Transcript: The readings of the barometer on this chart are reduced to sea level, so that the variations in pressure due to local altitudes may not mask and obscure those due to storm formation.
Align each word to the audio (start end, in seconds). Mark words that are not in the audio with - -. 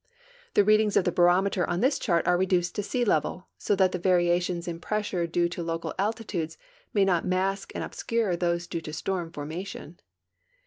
The 0.55 0.63
readings 0.63 0.97
of 0.97 1.03
the 1.03 1.11
barometer 1.11 1.63
on 1.69 1.81
this 1.81 1.99
chart 1.99 2.25
are 2.27 2.35
reduced 2.35 2.73
to 2.73 2.81
sea 2.81 3.05
level, 3.05 3.49
so 3.59 3.75
that 3.75 3.91
the 3.91 3.99
variations 3.99 4.67
in 4.67 4.79
pressure 4.79 5.27
due 5.27 5.47
to 5.49 5.61
local 5.61 5.93
altitudes 5.99 6.57
may 6.91 7.05
not 7.05 7.23
mask 7.23 7.71
and 7.75 7.83
obscure 7.83 8.35
those 8.35 8.65
due 8.65 8.81
to 8.81 8.93
storm 8.93 9.31
formation. 9.31 9.99